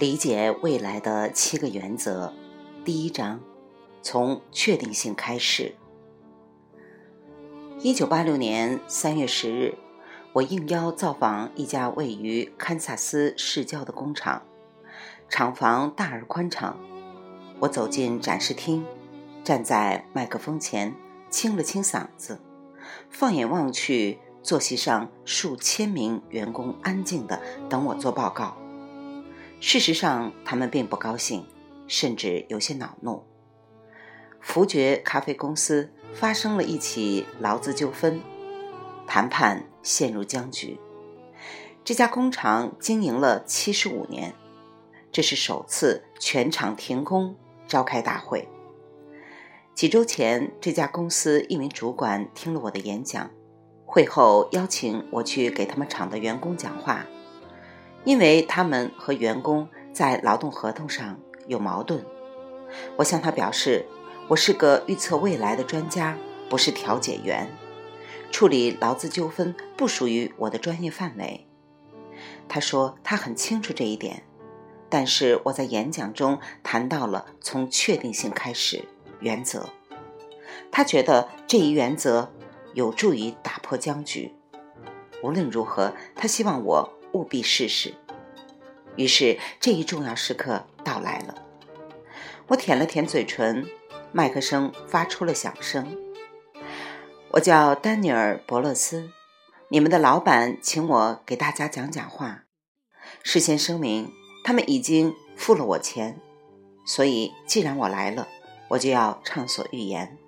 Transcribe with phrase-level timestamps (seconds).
[0.00, 2.32] 理解未来的七个原则，
[2.86, 3.38] 第一章：
[4.00, 5.74] 从确定性开始。
[7.80, 9.74] 一九八六年三月十日，
[10.32, 14.40] 我应邀造访一家位于堪萨斯市郊的工厂，
[15.28, 16.78] 厂房大而宽敞。
[17.58, 18.86] 我走进展示厅，
[19.44, 20.94] 站在麦克风前，
[21.28, 22.40] 清了清嗓子，
[23.10, 27.38] 放眼望去，坐席上数千名员工安静地
[27.68, 28.56] 等我做报告。
[29.60, 31.44] 事实上，他们并不高兴，
[31.86, 33.22] 甚至有些恼怒。
[34.40, 38.22] 福爵咖啡公司发生了一起劳资纠纷，
[39.06, 40.80] 谈判陷入僵局。
[41.84, 44.34] 这家工厂经营了七十五年，
[45.12, 47.36] 这是首次全厂停工
[47.68, 48.48] 召开大会。
[49.74, 53.30] 几周前，这家公司一名主管听了我的演讲，
[53.84, 57.04] 会后邀请我去给他们厂的员工讲话。
[58.04, 62.04] 因为他们和员工在劳动合同上有矛盾，
[62.96, 63.84] 我向他表示，
[64.28, 66.16] 我是个预测未来的专家，
[66.48, 67.50] 不是调解员，
[68.30, 71.46] 处理劳资纠纷不属于我的专业范围。
[72.48, 74.22] 他说他很清楚这一点，
[74.88, 78.84] 但是我在演讲中谈到了从确定性开始
[79.20, 79.68] 原则，
[80.70, 82.32] 他觉得这一原则
[82.72, 84.32] 有助于打破僵局。
[85.22, 86.99] 无论如何，他希望我。
[87.12, 87.94] 务必试试。
[88.96, 91.34] 于是，这一重要时刻到来了。
[92.48, 93.66] 我舔了舔嘴唇，
[94.12, 95.96] 麦克声发出了响声。
[97.30, 99.10] 我叫丹尼尔·伯勒斯，
[99.68, 102.44] 你们的老板请我给大家讲讲话。
[103.22, 106.20] 事先声明，他们已经付了我钱，
[106.84, 108.26] 所以既然我来了，
[108.70, 110.18] 我就要畅所欲言。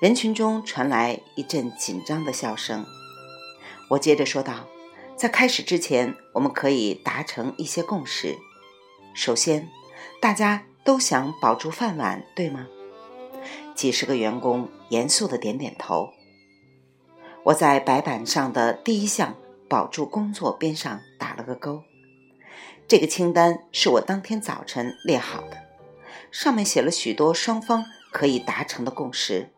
[0.00, 2.86] 人群中传来一阵紧张的笑声。
[3.90, 4.66] 我接着说道。
[5.20, 8.38] 在开始之前，我们可以达成一些共识。
[9.12, 9.68] 首先，
[10.18, 12.66] 大家都想保住饭碗，对吗？
[13.74, 16.08] 几十个员工严肃地点点头。
[17.44, 19.34] 我在白板上的第一项
[19.68, 21.82] “保住工作”边上打了个勾。
[22.88, 25.58] 这个清单是我当天早晨列好的，
[26.30, 29.50] 上面写了许多双方可以达成的共识。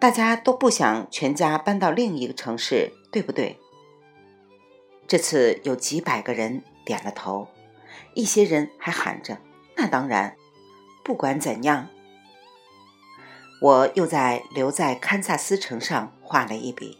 [0.00, 3.58] 大家都不想全家搬到另一个城市，对不对？
[5.08, 7.48] 这次有几百个人点了头，
[8.14, 9.38] 一些人还喊着
[9.76, 10.36] ：“那当然。”
[11.02, 11.88] 不管怎样，
[13.62, 16.98] 我又在留在堪萨斯城上画了一笔。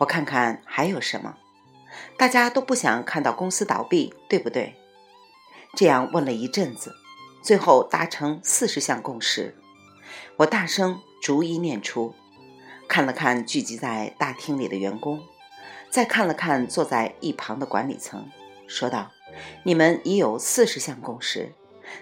[0.00, 1.38] 我看看还有什么。
[2.18, 4.76] 大家都不想看到公司倒闭，对不对？
[5.74, 6.94] 这样问了一阵子，
[7.42, 9.56] 最后达成四十项共识。
[10.36, 12.14] 我大声逐一念出，
[12.86, 15.22] 看了看聚集在大厅里的员工。
[15.92, 18.30] 再看了看坐在一旁的管理层，
[18.66, 19.12] 说道
[19.64, 21.52] ：“你们已有四十项共识，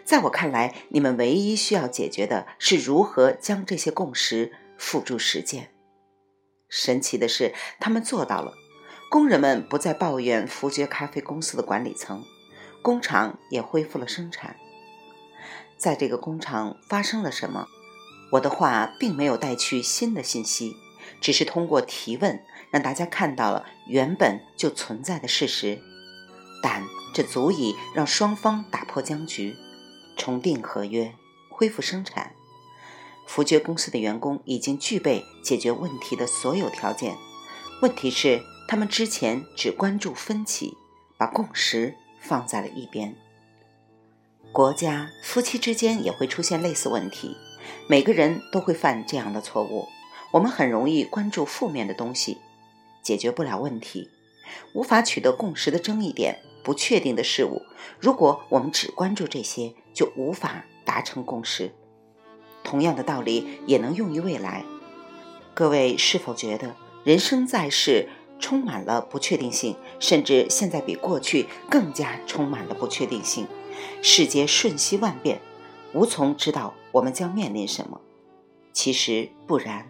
[0.05, 5.73] 在我看来，你们唯一需要解决的是如何将这些共识付诸实践。”
[6.71, 8.55] 神奇的是，他们做到了。
[9.11, 12.25] 工人们不再抱怨福爵咖啡公司的管理层，
[12.83, 14.55] 工厂也恢复了生产。
[15.77, 17.67] 在这个工厂发生了什么？
[18.31, 20.77] 我的话并没有带去新的信息。
[21.21, 25.81] 只是通过提问，让大家看到了原本就存在的事实，
[26.63, 26.83] 但
[27.13, 29.57] 这足以让双方打破僵局，
[30.17, 31.15] 重订合约，
[31.51, 32.33] 恢复生产。
[33.27, 37.17] 福爵公司的员工已经具备解决问题的所有条件，
[37.83, 40.77] 问题是他们之前只关注分歧，
[41.17, 43.15] 把共识放在了一边。
[44.53, 47.37] 国家、夫妻之间也会出现类似问题，
[47.89, 49.89] 每个人都会犯这样的错误。
[50.33, 52.39] 我们很容易关注负面的东西，
[53.03, 54.09] 解决不了问题，
[54.75, 57.63] 无法取得共识的争议点，不确定的事物。
[57.99, 61.73] 如果我们只关注这些，就无法达成共识。
[62.63, 64.65] 同样的道理也能用于未来。
[65.55, 68.09] 各位是否觉得人生在世
[68.39, 73.47] 充满了不确定性，甚至现在比过去更加充满了不确定性？
[74.03, 75.41] 世界瞬息万变，
[75.95, 78.01] 无从知道我们将面临什么。
[78.73, 79.89] 其实不然。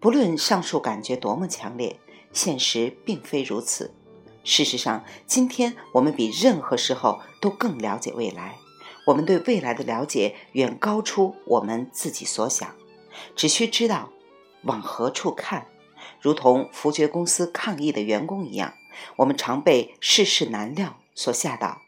[0.00, 2.00] 不论上述感觉多么强烈，
[2.32, 3.94] 现实并非如此。
[4.44, 8.56] 事实上，今天我们比任何时候都更了解未来。
[9.06, 12.74] 我们对未来的了解远高出我们自己所想。
[13.36, 14.10] 只需知道
[14.62, 15.68] 往何处看，
[16.20, 18.74] 如同福爵公司抗议的员工一样，
[19.16, 21.82] 我们常被世事难料所吓倒。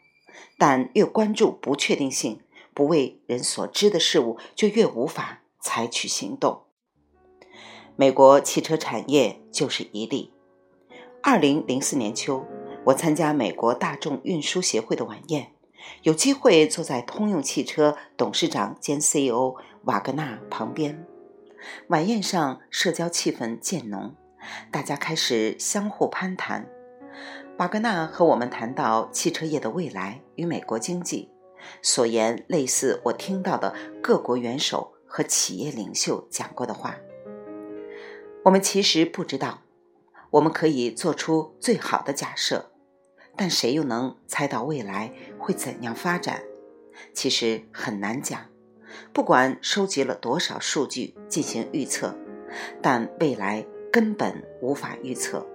[0.57, 2.41] 但越关注不确定性、
[2.73, 6.63] 不为人所知的事物，就越无法采取行动。
[7.97, 10.31] 美国汽车产业就是一例。
[11.27, 12.45] 二零零四年秋，
[12.83, 15.53] 我参加美国大众运输协会的晚宴，
[16.03, 19.55] 有机会坐在通用汽车董事长兼 CEO
[19.85, 21.03] 瓦格纳旁边。
[21.87, 24.13] 晚宴上社交气氛渐浓，
[24.71, 26.69] 大家开始相互攀谈。
[27.57, 31.31] 瓦格纳和我们谈到汽车业的未来与美国经济，
[31.81, 36.95] 所言类似我听到的各国元首和企业领袖讲过的话。
[38.43, 39.61] 我们其实不知道，
[40.35, 42.69] 我们可以做出最好的假设，
[43.37, 46.43] 但谁又能猜到未来会怎样发展？
[47.13, 48.41] 其实很难讲。
[49.13, 52.13] 不管收集了多少数据进行预测，
[52.81, 55.47] 但未来根本无法预测。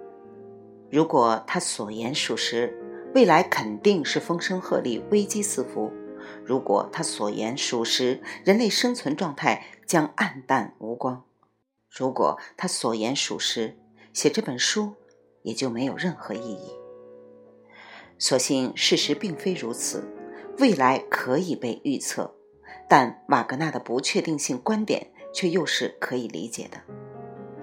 [0.89, 2.75] 如果他所言属实，
[3.13, 5.91] 未来肯定是风声鹤唳、危机四伏；
[6.43, 11.23] 如果他所言属实，人类生存状态将黯淡无光。
[11.87, 13.77] 如果他所言属实，
[14.13, 14.93] 写这本书
[15.43, 16.71] 也就没有任何意义。
[18.17, 20.03] 所幸事实并非如此，
[20.59, 22.35] 未来可以被预测，
[22.87, 26.77] 但瓦格纳的不确定性观点却又是可以理解的。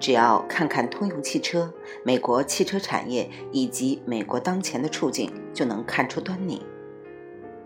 [0.01, 1.73] 只要看看通用汽车、
[2.05, 6.65] 美国汽车产业以及美国当前的处境，就能看出端倪。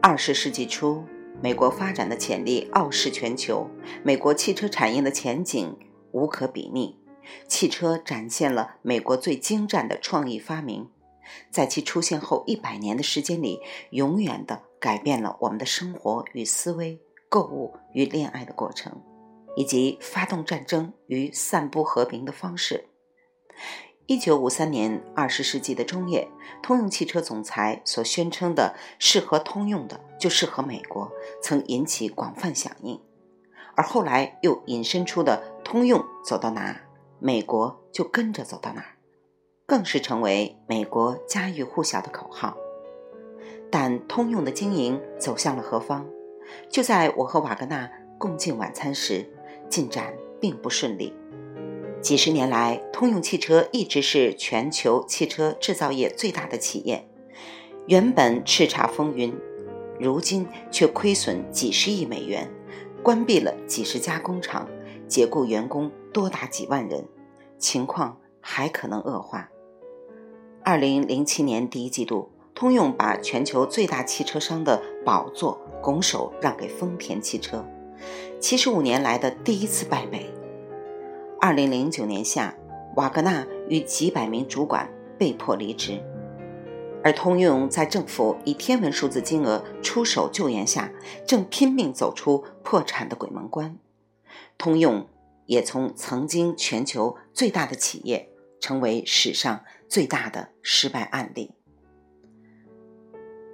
[0.00, 1.04] 二十世纪初，
[1.42, 3.70] 美国发展的潜力傲视全球，
[4.02, 5.78] 美国汽车产业的前景。
[6.12, 6.98] 无可比拟，
[7.46, 10.90] 汽车展现了美国最精湛的创意发明，
[11.50, 13.60] 在其出现后一百年的时间里，
[13.90, 19.00] 永远的改变了我们的生活与思维、购物与恋爱的过程，
[19.56, 22.86] 以及发动战争与散布和平的方式。
[24.06, 26.28] 一九五三年，二十世纪的中叶，
[26.60, 31.10] 通用汽车总裁所宣称的“适合通用的就适合美国”，
[31.40, 33.00] 曾引起广泛响应。
[33.74, 36.82] 而后来又引申出的“通用走到哪，
[37.24, 38.96] 美国就跟着走到哪儿”，
[39.64, 42.56] 更是成为美国家喻户晓的口号。
[43.70, 46.04] 但通用的经营走向了何方？
[46.68, 47.88] 就在我和瓦格纳
[48.18, 49.24] 共进晚餐时，
[49.68, 51.14] 进展并不顺利。
[52.00, 57.08] 几十年来，通用汽车一直是全球汽车制造业最大的企业，
[57.86, 59.32] 原本叱咤风云，
[60.00, 62.50] 如今却亏损几十亿美元。
[63.00, 64.68] 关闭了几十家工厂，
[65.06, 67.06] 解雇员工多达几万人，
[67.58, 69.48] 情况还可能恶化。
[70.62, 77.64] 二零零七年第一季度，通用把全球最大汽车商的宝座拱手让给丰田汽车，
[78.38, 80.32] 七十五年来的第一次败北。
[81.40, 82.54] 二零零九年夏，
[82.96, 84.88] 瓦格纳与几百名主管
[85.18, 86.00] 被迫离职。
[87.02, 90.92] 而通用在政府以天文数字金额出手救援下，
[91.26, 93.76] 正拼命走出破产的鬼门关。
[94.56, 95.08] 通用
[95.46, 98.28] 也从曾经全球最大的企业，
[98.60, 101.52] 成为史上最大的失败案例。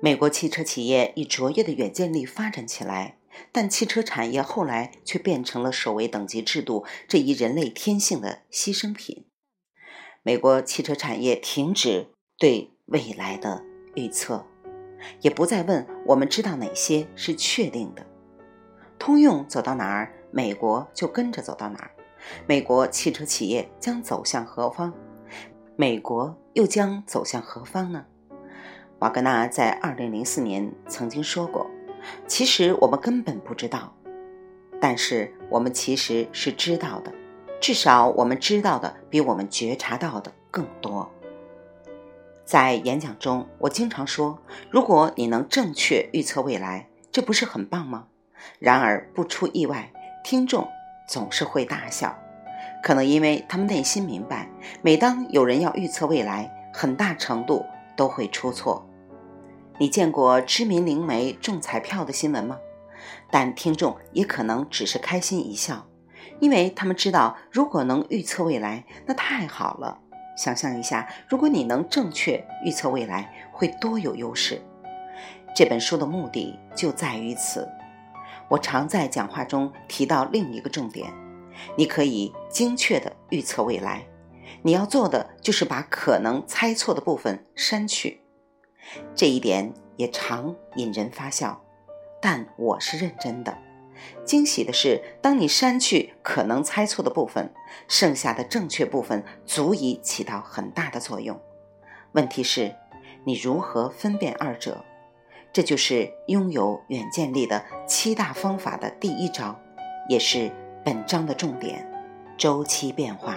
[0.00, 3.19] 美国汽车企业以卓越的远见力发展起来，
[3.52, 9.26] 但汽车产业后来却变成了首位等级制度这一人类天性的牺牲品。
[10.23, 12.08] 美国汽车产业停止
[12.38, 12.73] 对。
[12.88, 13.62] 未来的
[13.96, 14.46] 预测，
[15.20, 18.06] 也不再问我们知道哪些是确定的。
[18.99, 21.91] 通用走到哪儿，美国就跟着走到哪儿。
[22.47, 24.93] 美国汽车企业将走向何方？
[25.77, 28.05] 美国又将走向何方呢？
[28.99, 31.70] 瓦格纳在二零零四年曾经说过
[32.27, 33.94] ：“其实我们根本不知道，
[34.81, 37.13] 但是我们其实是知道的，
[37.61, 41.08] 至少我们知道的比我们觉察到的更多。”
[42.44, 48.08] 在演讲中，我经常说：“如果你能正确预测未来，这不是很棒吗？”
[48.58, 50.69] 然而不出意外，听众
[51.06, 52.17] 总是会大笑，
[52.82, 54.48] 可能因为他们内心明白，
[54.82, 57.65] 每当有人要预测未来，很大程度
[57.96, 58.87] 都会出错。
[59.79, 62.58] 你见过知名灵媒中彩票的新闻吗？
[63.31, 65.87] 但听众也可能只是开心一笑，
[66.41, 69.98] 因为他们知道，如果能预测未来，那太好了。
[70.37, 74.60] 想象一下，如果你能正确预测未来，会多有优势。
[75.55, 77.69] 这本书的目的就在于此。
[78.48, 81.12] 我常在讲话中提到另一个重点：
[81.76, 84.06] 你可以精确的预测未来，
[84.62, 88.20] 你要做的就是把可能猜错的部分删去。
[89.14, 91.62] 这一点也常引人发笑，
[92.22, 93.58] 但我是认真的。
[94.24, 97.52] 惊喜的是，当你删去可能猜错的部分，
[97.88, 101.38] 剩下的正确部分足以起到很大的作用。
[102.12, 102.74] 问题是，
[103.24, 104.84] 你如何分辨二者？
[105.52, 109.58] 这就是拥有远见力的七大方法的第一招，
[110.08, 110.50] 也是
[110.84, 111.84] 本章的重点：
[112.36, 113.36] 周期变化。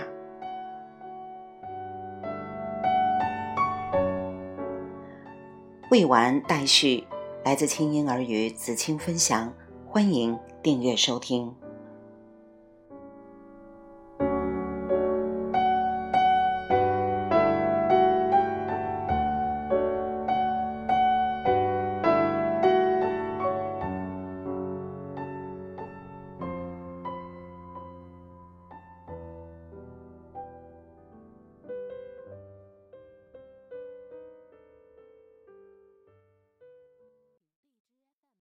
[5.89, 7.05] 未完待续，
[7.43, 9.53] 来自清婴儿与子清分享，
[9.85, 11.53] 欢迎订阅收听。